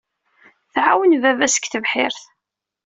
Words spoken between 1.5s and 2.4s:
deg tebḥirt.